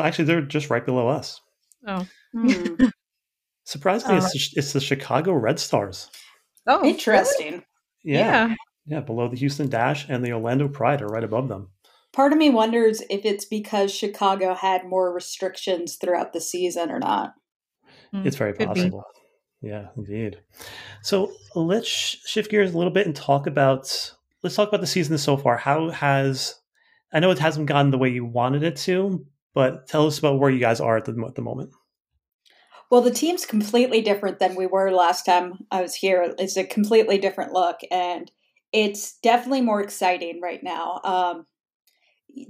[0.00, 1.40] Actually, they're just right below us.
[1.86, 2.06] Oh.
[2.32, 2.74] Hmm.
[3.64, 6.08] Surprisingly, uh, it's, the, it's the Chicago Red Stars.
[6.66, 7.52] Oh, interesting.
[7.52, 7.64] Really?
[8.04, 8.48] Yeah.
[8.48, 8.54] yeah.
[8.88, 11.70] Yeah, below the Houston Dash and the Orlando Pride are right above them.
[12.12, 17.00] Part of me wonders if it's because Chicago had more restrictions throughout the season or
[17.00, 17.34] not.
[18.12, 19.04] Hmm, it's very possible.
[19.60, 19.68] Be.
[19.68, 20.40] Yeah, indeed.
[21.02, 25.18] So let's shift gears a little bit and talk about let's talk about the season
[25.18, 25.56] so far.
[25.56, 26.54] How has
[27.12, 30.38] I know it hasn't gone the way you wanted it to, but tell us about
[30.38, 31.70] where you guys are at the, at the moment.
[32.90, 36.34] Well, the team's completely different than we were last time I was here.
[36.38, 38.30] It's a completely different look, and
[38.72, 41.00] it's definitely more exciting right now.
[41.02, 41.46] Um,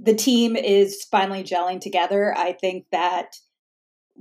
[0.01, 2.37] the team is finally gelling together.
[2.37, 3.37] I think that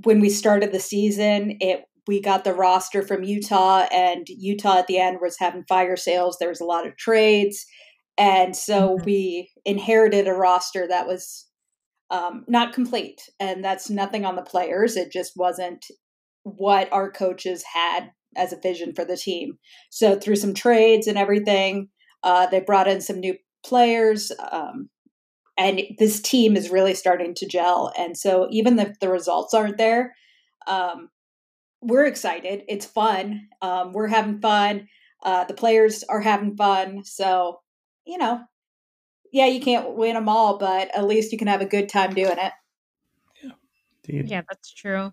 [0.05, 4.87] when we started the season, it we got the roster from Utah, and Utah at
[4.87, 6.37] the end was having fire sales.
[6.39, 7.67] There was a lot of trades,
[8.17, 9.05] and so mm-hmm.
[9.05, 11.47] we inherited a roster that was
[12.11, 14.97] um, not complete, and that's nothing on the players.
[14.97, 15.85] It just wasn't
[16.43, 19.59] what our coaches had as a vision for the team.
[19.91, 21.89] So through some trades and everything,
[22.23, 24.31] uh, they brought in some new players.
[24.53, 24.89] Um,
[25.59, 27.93] and this team is really starting to gel.
[27.99, 30.15] And so even if the results aren't there,
[30.67, 31.09] um,
[31.87, 32.65] we're excited.
[32.69, 33.49] It's fun.
[33.63, 34.89] Um, we're having fun.
[35.23, 37.05] Uh, the players are having fun.
[37.05, 37.61] So,
[38.05, 38.41] you know,
[39.33, 42.13] yeah, you can't win them all, but at least you can have a good time
[42.15, 42.53] doing it.
[44.09, 45.13] Yeah, yeah, that's true.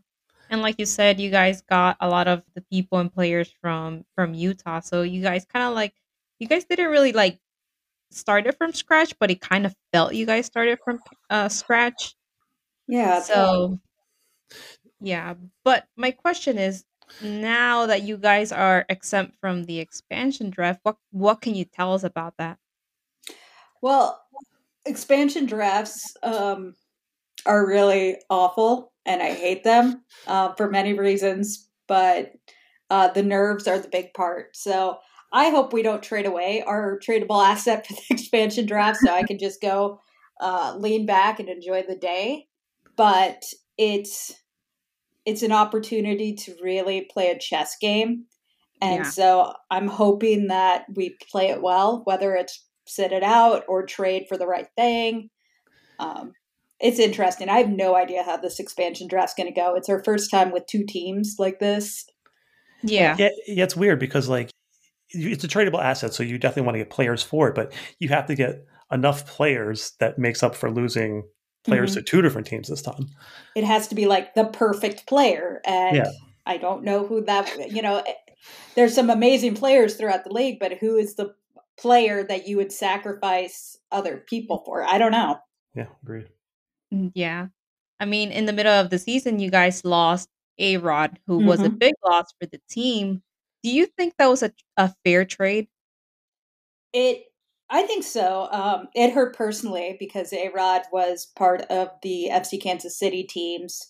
[0.50, 4.06] And like you said, you guys got a lot of the people and players from
[4.16, 4.82] from Utah.
[4.82, 5.94] So you guys kind of like
[6.40, 7.40] you guys didn't really like
[8.12, 12.16] started from scratch, but it kind of felt you guys started from uh scratch.
[12.88, 13.22] Yeah.
[13.22, 13.80] So
[15.04, 15.34] yeah,
[15.66, 16.86] but my question is
[17.22, 21.94] now that you guys are exempt from the expansion draft, what what can you tell
[21.94, 22.58] us about that?
[23.82, 24.24] Well,
[24.86, 26.76] expansion drafts um,
[27.46, 31.70] are really awful, and I hate them uh, for many reasons.
[31.86, 32.32] But
[32.90, 34.56] uh, the nerves are the big part.
[34.56, 35.00] So
[35.34, 39.24] I hope we don't trade away our tradable asset for the expansion draft, so I
[39.24, 40.00] can just go
[40.40, 42.48] uh, lean back and enjoy the day.
[42.96, 43.44] But
[43.78, 44.32] it's
[45.26, 48.26] it's an opportunity to really play a chess game.
[48.82, 49.10] And yeah.
[49.10, 54.26] so I'm hoping that we play it well, whether it's sit it out or trade
[54.28, 55.30] for the right thing.
[56.00, 56.34] Um,
[56.80, 57.48] it's interesting.
[57.48, 59.76] I have no idea how this expansion draft's going to go.
[59.76, 62.06] It's our first time with two teams like this.
[62.82, 63.16] Yeah.
[63.18, 63.30] yeah.
[63.48, 64.52] Yeah, it's weird because like
[65.10, 68.10] it's a tradable asset, so you definitely want to get players for it, but you
[68.10, 71.24] have to get enough players that makes up for losing
[71.64, 72.00] players mm-hmm.
[72.00, 73.08] to two different teams this time.
[73.56, 75.62] It has to be like the perfect player.
[75.66, 76.12] And yeah.
[76.46, 78.14] I don't know who that, you know, eh,
[78.76, 81.34] there's some amazing players throughout the league, but who is the
[81.78, 84.84] player that you would sacrifice other people for?
[84.84, 85.38] I don't know.
[85.76, 86.28] Yeah, agreed.
[86.94, 87.48] Mm, yeah.
[88.00, 91.48] I mean, in the middle of the season, you guys lost A Rod, who mm-hmm.
[91.48, 91.78] was a mm-hmm.
[91.78, 93.22] big loss for the team.
[93.64, 95.68] Do you think that was a, a fair trade?
[96.92, 97.24] It
[97.74, 98.48] I think so.
[98.52, 103.90] Um, it hurt personally because A Rod was part of the FC Kansas City teams,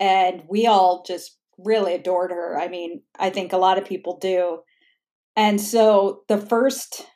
[0.00, 2.58] and we all just really adored her.
[2.58, 4.60] I mean, I think a lot of people do.
[5.36, 7.06] And so the first,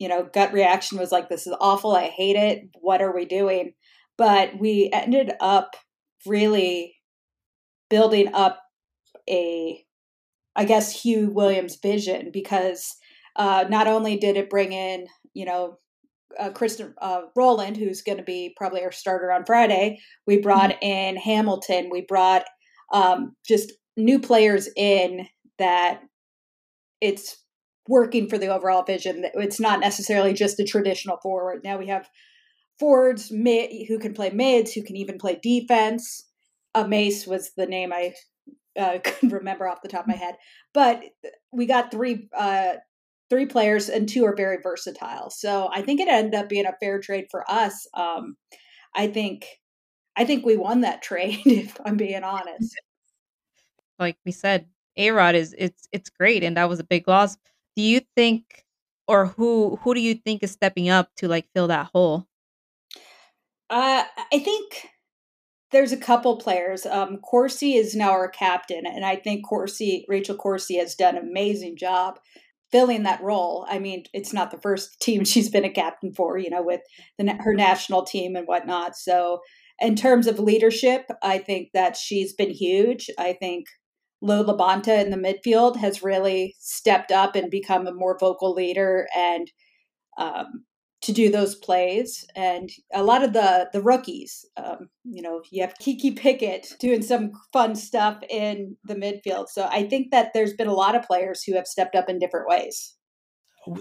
[0.00, 1.94] you know, gut reaction was like, this is awful.
[1.94, 2.64] I hate it.
[2.80, 3.74] What are we doing?
[4.16, 5.76] But we ended up
[6.26, 6.96] really
[7.88, 8.60] building up
[9.30, 9.84] a,
[10.56, 12.96] I guess, Huw Williams vision because
[13.36, 15.78] uh, not only did it bring in you know,
[16.38, 20.00] uh, Kristen uh, Rowland, who's going to be probably our starter on Friday.
[20.26, 20.84] We brought mm-hmm.
[20.84, 21.88] in Hamilton.
[21.90, 22.44] We brought
[22.92, 25.26] um, just new players in
[25.58, 26.00] that
[27.00, 27.36] it's
[27.88, 29.24] working for the overall vision.
[29.34, 31.62] It's not necessarily just a traditional forward.
[31.64, 32.08] Now we have
[32.78, 36.24] forwards mid, who can play mids, who can even play defense.
[36.74, 38.14] A Mace was the name I
[38.78, 40.36] uh, couldn't remember off the top of my head,
[40.74, 41.02] but
[41.50, 42.74] we got three uh,
[43.30, 45.30] three players and two are very versatile.
[45.30, 47.86] So I think it ended up being a fair trade for us.
[47.94, 48.36] Um,
[48.94, 49.46] I think
[50.16, 52.74] I think we won that trade if I'm being honest.
[54.00, 57.36] Like we said, A Rod is it's it's great and that was a big loss.
[57.74, 58.64] Do you think
[59.08, 62.28] or who who do you think is stepping up to like fill that hole?
[63.68, 64.88] Uh, I think
[65.72, 66.86] there's a couple players.
[66.86, 71.28] Um, Corsie is now our captain, and I think Corsie, Rachel Corsie, has done an
[71.28, 72.20] amazing job
[72.70, 73.66] filling that role.
[73.68, 76.80] I mean, it's not the first team she's been a captain for, you know, with
[77.18, 78.96] the, her national team and whatnot.
[78.96, 79.40] So,
[79.80, 83.08] in terms of leadership, I think that she's been huge.
[83.16, 83.66] I think
[84.20, 89.06] Lo Labonta in the midfield has really stepped up and become a more vocal leader
[89.16, 89.48] and
[90.18, 90.64] um,
[91.00, 92.26] to do those plays.
[92.34, 97.02] And a lot of the the rookies, um, you know, you have Kiki Pickett doing
[97.02, 99.48] some fun stuff in the midfield.
[99.48, 102.18] So I think that there's been a lot of players who have stepped up in
[102.18, 102.94] different ways.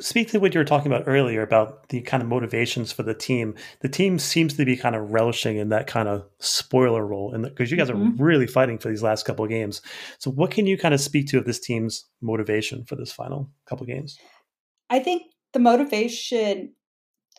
[0.02, 3.14] Speak to what you were talking about earlier about the kind of motivations for the
[3.14, 3.56] team.
[3.80, 7.44] The team seems to be kind of relishing in that kind of spoiler role, and
[7.44, 8.22] because you guys mm-hmm.
[8.22, 9.82] are really fighting for these last couple of games.
[10.20, 13.50] So, what can you kind of speak to of this team's motivation for this final
[13.66, 14.18] couple of games?
[14.90, 16.74] I think the motivation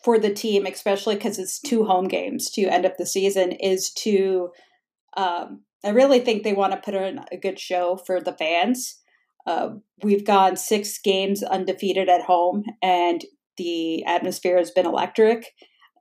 [0.03, 3.91] for the team, especially because it's two home games to end up the season, is
[3.91, 4.49] to.
[5.17, 8.99] Um, I really think they want to put on a good show for the fans.
[9.47, 9.69] Uh,
[10.03, 13.23] we've gone six games undefeated at home, and
[13.57, 15.53] the atmosphere has been electric.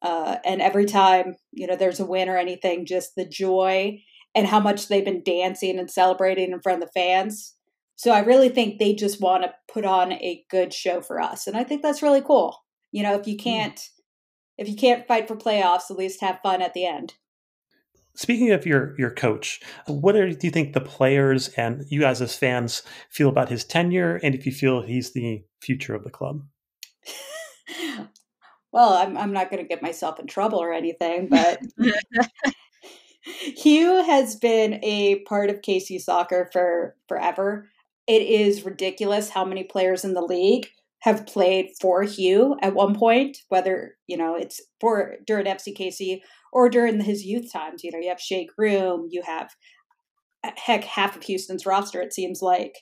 [0.03, 3.99] Uh, and every time you know there's a win or anything, just the joy
[4.35, 7.55] and how much they've been dancing and celebrating in front of the fans.
[7.97, 11.47] So I really think they just want to put on a good show for us,
[11.47, 12.57] and I think that's really cool.
[12.93, 13.89] You know, if you can't mm.
[14.57, 17.15] if you can't fight for playoffs, at least have fun at the end.
[18.15, 22.21] Speaking of your your coach, what are, do you think the players and you guys
[22.21, 26.11] as fans feel about his tenure, and if you feel he's the future of the
[26.11, 26.43] club?
[28.73, 31.61] well, I'm I'm not going to get myself in trouble or anything, but
[33.59, 37.69] Huw has been a part of KC soccer for forever.
[38.07, 40.71] It is ridiculous how many players in the league
[41.01, 46.21] have played for Huw at one point, whether, you know, it's for during FCKC
[46.53, 47.85] or during his youth times.
[47.85, 49.51] You know, you have Shea Groom, you have
[50.57, 52.79] heck half of Houston's roster, it seems like.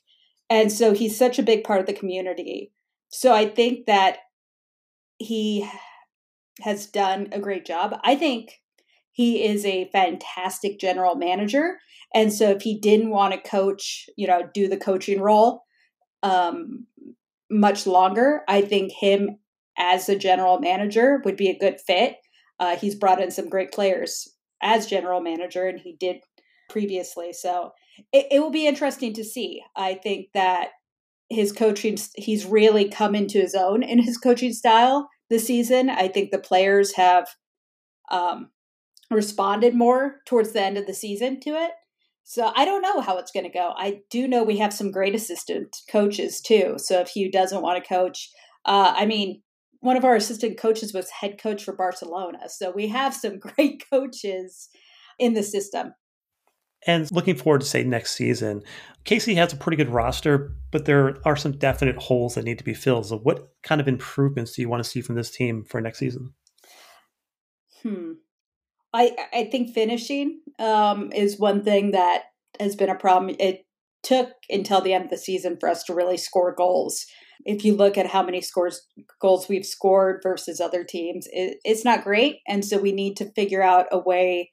[0.48, 2.72] And so he's such a big part of the community.
[3.08, 4.18] So I think that
[5.18, 5.68] he
[6.60, 7.98] has done a great job.
[8.02, 8.60] I think
[9.12, 11.78] he is a fantastic general manager.
[12.14, 15.64] And so if he didn't want to coach, you know, do the coaching role
[16.22, 16.86] um,
[17.50, 19.38] much longer, I think him
[19.78, 22.16] as a general manager would be a good fit.
[22.58, 24.28] Uh, he's brought in some great players
[24.62, 26.16] as general manager, and he did
[26.70, 27.32] previously.
[27.32, 27.72] So
[28.12, 29.62] it, it will be interesting to see.
[29.76, 30.68] I think that
[31.28, 35.90] his coaching, he's really come into his own in his coaching style this season.
[35.90, 37.28] I think the players have
[38.10, 38.50] um,
[39.10, 41.72] responded more towards the end of the season to it.
[42.28, 43.72] So I don't know how it's going to go.
[43.76, 46.74] I do know we have some great assistant coaches too.
[46.76, 48.32] So if Huw doesn't want to coach,
[48.64, 49.42] uh, I mean,
[49.78, 52.48] one of our assistant coaches was head coach for Barcelona.
[52.48, 54.68] So we have some great coaches
[55.20, 55.94] in the system.
[56.84, 58.64] And looking forward to say next season,
[59.04, 62.64] KC has a pretty good roster, but there are some definite holes that need to
[62.64, 63.06] be filled.
[63.06, 66.00] So, what kind of improvements do you want to see from this team for next
[66.00, 66.34] season?
[67.82, 68.12] Hmm.
[68.92, 72.24] I I think finishing um, is one thing that
[72.60, 73.34] has been a problem.
[73.38, 73.66] It
[74.02, 77.06] took until the end of the season for us to really score goals.
[77.44, 78.86] If you look at how many scores
[79.20, 83.32] goals we've scored versus other teams, it, it's not great, and so we need to
[83.32, 84.50] figure out a way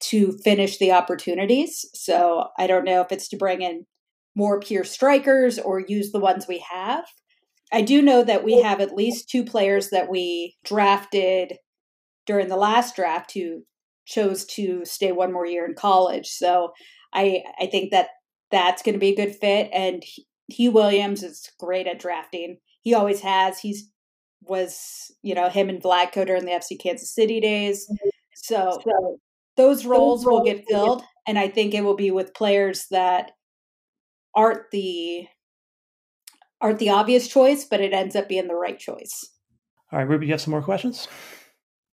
[0.00, 1.84] to finish the opportunities.
[1.94, 3.86] So I don't know if it's to bring in
[4.36, 7.04] more pure strikers or use the ones we have.
[7.72, 11.54] I do know that we have at least two players that we drafted
[12.26, 13.64] during the last draft who
[14.08, 16.26] chose to stay one more year in college.
[16.26, 16.72] So
[17.12, 18.08] I I think that
[18.50, 19.68] that's going to be a good fit.
[19.72, 20.02] And
[20.50, 22.58] Huw Williams is great at drafting.
[22.80, 23.60] He always has.
[23.60, 23.90] He's
[24.42, 27.86] was you know him and Vlatko during the FC Kansas City days.
[27.86, 28.08] Mm-hmm.
[28.34, 29.18] So, so
[29.56, 33.32] those roles will get filled, and I think it will be with players that
[34.34, 35.26] aren't the
[36.60, 39.30] aren't the obvious choice, but it ends up being the right choice.
[39.92, 41.08] All right, Ruby, you have some more questions?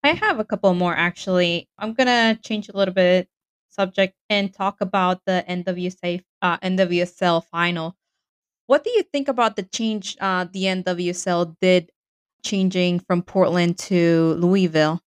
[0.05, 1.67] I have a couple more actually.
[1.77, 3.27] I'm gonna change a little bit
[3.69, 7.95] subject and talk about the NWSA uh, NWSL final.
[8.67, 11.91] What do you think about the change uh, the NWSL did
[12.43, 15.01] changing from Portland to Louisville?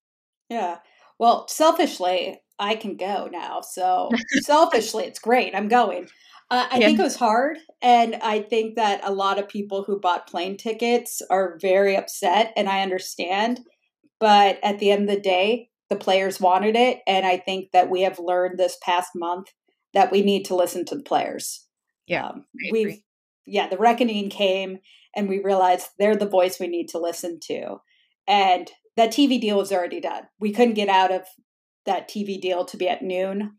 [0.49, 0.79] Yeah.
[1.19, 3.61] Well, selfishly, I can go now.
[3.61, 4.11] So
[4.43, 5.55] selfishly, it's great.
[5.55, 6.09] I'm going.
[6.51, 6.87] Uh, I yeah.
[6.87, 7.59] think it was hard.
[7.83, 12.53] And I think that a lot of people who bought plane tickets are very upset,
[12.57, 13.61] and I understand.
[14.21, 17.01] But at the end of the day, the players wanted it.
[17.07, 19.49] And I think that we have learned this past month
[19.95, 21.67] that we need to listen to the players.
[22.07, 22.27] Yeah.
[22.27, 23.01] Um, we've,
[23.47, 24.79] yeah, the reckoning came
[25.17, 27.77] and we realized they're the voice we need to listen to.
[28.27, 30.25] And that TV deal was already done.
[30.39, 31.23] We couldn't get out of
[31.87, 33.57] that TV deal to be at noon.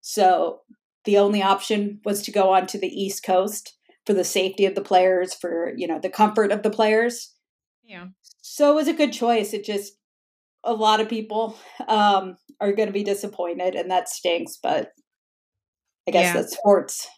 [0.00, 0.60] So
[1.04, 4.74] the only option was to go on to the East Coast for the safety of
[4.74, 7.34] the players, for, you know, the comfort of the players.
[7.84, 8.06] Yeah.
[8.42, 9.54] So it was a good choice.
[9.54, 9.94] It just
[10.64, 11.56] a lot of people
[11.88, 14.58] um, are going to be disappointed, and that stinks.
[14.62, 14.92] But
[16.06, 16.34] I guess yeah.
[16.34, 17.08] that's sports.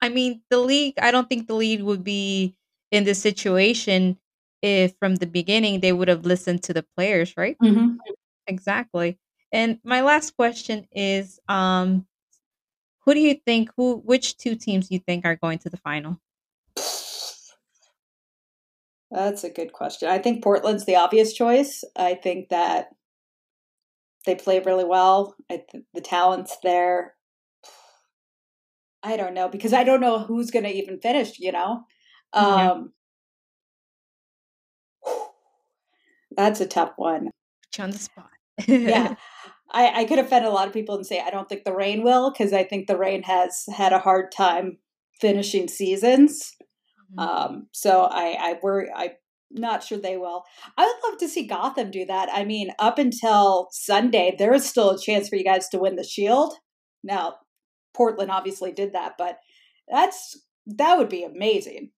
[0.00, 0.94] I mean, the league.
[1.00, 2.54] I don't think the league would be
[2.92, 4.18] in this situation
[4.62, 7.56] if from the beginning they would have listened to the players, right?
[7.62, 7.96] Mm-hmm.
[8.46, 9.18] Exactly.
[9.52, 12.06] And my last question is, um,
[13.04, 13.70] who do you think?
[13.76, 13.96] Who?
[14.04, 16.20] Which two teams do you think are going to the final?
[19.10, 20.08] That's a good question.
[20.08, 21.82] I think Portland's the obvious choice.
[21.96, 22.88] I think that
[24.26, 25.34] they play really well.
[25.50, 27.14] I th- the talent's there.
[29.02, 31.38] I don't know because I don't know who's going to even finish.
[31.38, 31.84] You know,
[32.34, 32.92] um,
[36.36, 37.30] that's a tough one.
[37.70, 38.30] Put you on the spot.
[38.66, 39.14] yeah,
[39.70, 42.02] I, I could offend a lot of people and say I don't think the Reign
[42.02, 44.78] will because I think the Reign has had a hard time
[45.20, 46.54] finishing seasons.
[47.14, 47.22] Mhm.
[47.22, 48.90] Um, so I, I worry.
[48.94, 49.10] I'm
[49.50, 50.44] not sure they will.
[50.76, 52.28] I would love to see Gotham do that.
[52.32, 55.96] I mean, up until Sunday, there is still a chance for you guys to win
[55.96, 56.54] the Shield.
[57.02, 57.36] Now,
[57.94, 59.38] Portland obviously did that, but
[59.88, 61.90] that's that would be amazing.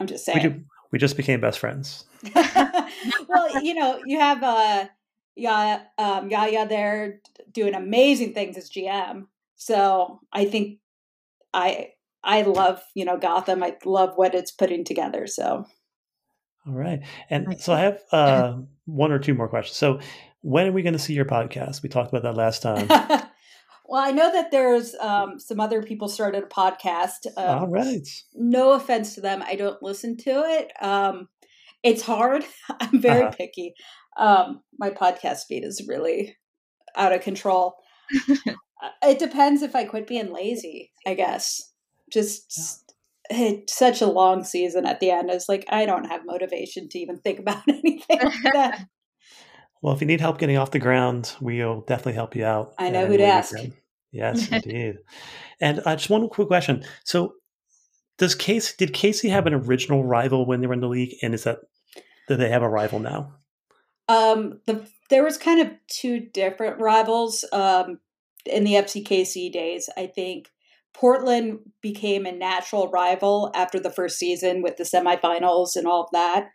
[0.00, 0.52] I'm just We, saying.
[0.52, 2.04] do, we just became best friends.
[2.34, 4.86] well, you know, you have uh
[5.36, 7.20] yeah, um Yaya there
[7.52, 9.26] doing amazing things as GM.
[9.56, 10.78] So I think
[11.52, 11.90] I
[12.24, 13.62] I love, you know, Gotham.
[13.62, 15.26] I love what it's putting together.
[15.26, 15.64] So
[16.66, 17.00] All right.
[17.30, 19.76] And so I have uh, one or two more questions.
[19.76, 19.98] So
[20.42, 21.82] when are we going to see your podcast?
[21.82, 22.86] We talked about that last time.
[22.88, 27.26] well, I know that there's um some other people started a podcast.
[27.36, 28.06] Um, All right.
[28.34, 31.28] no offense to them i don't listen to it um
[31.82, 32.44] it's hard
[32.80, 33.34] i'm very Uh-huh.
[33.36, 33.74] picky
[34.16, 36.36] um my podcast feed is really
[36.96, 37.74] out of control
[38.84, 41.71] Uh, it depends if i quit being lazy i guess
[42.12, 42.94] just
[43.30, 46.98] it's such a long season at the end it's like i don't have motivation to
[46.98, 48.86] even think about anything like that
[49.82, 52.72] Well, if you need help getting off the ground, we'll definitely help you out.
[52.78, 53.54] I know who to ask.
[54.12, 54.98] Yes, indeed.
[55.58, 56.84] And uh, just one quick question.
[57.02, 57.32] So,
[58.18, 61.34] does KC did KC have an original rival when they were in the league, and
[61.34, 61.60] is that
[62.28, 63.32] do they have a rival now?
[64.08, 68.00] Um, the there was kind of two different rivals um,
[68.44, 69.88] in the FCKC days.
[69.96, 70.50] I think
[70.94, 76.10] Portland became a natural rival after the first season with the semifinals and all of
[76.12, 76.48] that,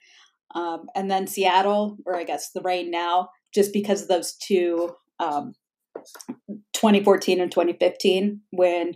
[0.56, 4.92] um, and then Seattle, or I guess the Reign now, just because of those two,
[5.20, 5.54] um,
[6.74, 8.94] 2014 and 2015 when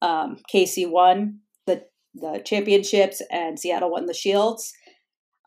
[0.00, 1.84] um, KC won the
[2.14, 4.72] the championships and Seattle won the Shields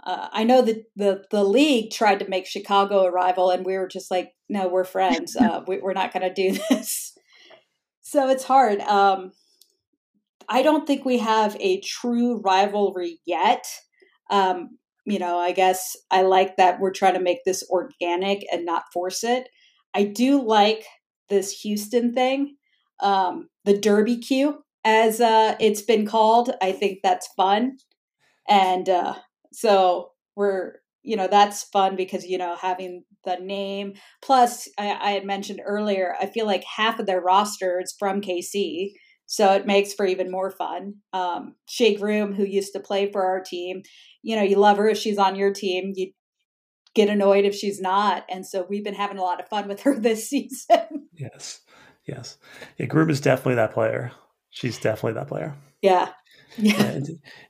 [0.04, 3.78] uh, I know that the the league tried to make Chicago a rival, and we
[3.78, 5.36] were just like, no, we're friends.
[5.42, 7.18] Uh, we, we're not going to do this.
[8.12, 8.82] So it's hard.
[8.82, 9.32] Um,
[10.50, 13.66] I don't think we have a true rivalry yet.
[14.30, 18.66] Um, you know, I guess I like that we're trying to make this organic and
[18.66, 19.48] not force it.
[19.94, 20.84] I do like
[21.30, 22.58] this Houston thing,
[23.00, 26.52] um, the Derby Q, as uh, it's been called.
[26.62, 27.78] I think that's fun,
[28.46, 29.14] and uh,
[29.54, 30.74] so we're
[31.04, 35.62] you know that's fun because you know having the name plus I, I had mentioned
[35.66, 38.92] earlier i feel like half of their roster is from kc
[39.26, 43.26] so it makes for even more fun um shea groom who used to play for
[43.26, 43.82] our team
[44.22, 46.12] you know you love her if she's on your team you
[46.94, 49.82] get annoyed if she's not and so we've been having a lot of fun with
[49.82, 51.62] her this season Yes,
[52.08, 52.38] yes.
[52.78, 54.12] Yeah, Groom is definitely that player.
[54.50, 55.54] She's definitely that player.
[55.82, 56.10] yeah
[56.58, 57.00] Yeah,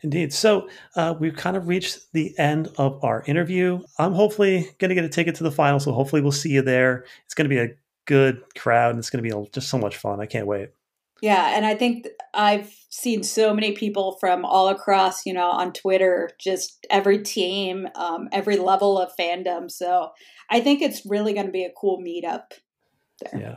[0.01, 0.33] indeed.
[0.33, 3.81] So uh, we've kind of reached the end of our interview.
[3.97, 6.61] I'm hopefully going to get a ticket to the final, so hopefully we'll see you
[6.61, 7.05] there.
[7.25, 7.75] It's going to be a
[8.05, 10.19] good crowd, and it's going to be just so much fun.
[10.19, 10.69] I can't wait.
[11.21, 15.71] Yeah, and I think I've seen so many people from all across, you know, on
[15.71, 19.69] Twitter, just every team, um, every level of fandom.
[19.69, 20.11] So
[20.49, 22.53] I think it's really going to be a cool meetup.
[23.19, 23.39] There.
[23.39, 23.55] Yeah.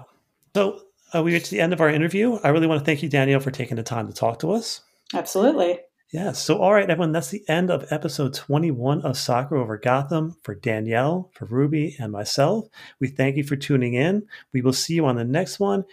[0.55, 0.83] So
[1.15, 2.39] uh, we reached the end of our interview.
[2.45, 4.83] I really want to thank you, Danielle, for taking the time to talk to us.
[5.15, 5.79] Absolutely.
[6.13, 6.39] Yes.
[6.39, 10.37] So, all right, everyone, that's the end of episode 21 of Soccer Over Gotham.
[10.43, 12.67] For Danielle, for Ruby, and myself,
[13.01, 14.27] we thank you for tuning in.
[14.53, 15.85] We will see you on the next one.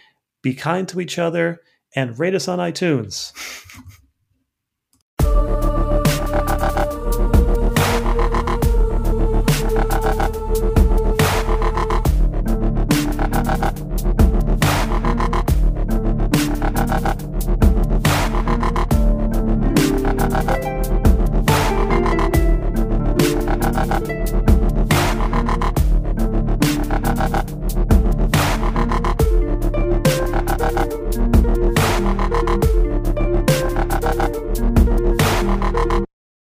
[0.42, 1.60] Be kind to each other
[1.94, 3.32] and rate us on iTunes.